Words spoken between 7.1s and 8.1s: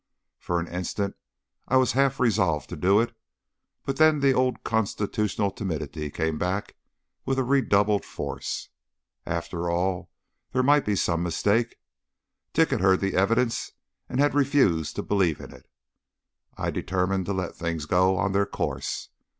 with redoubled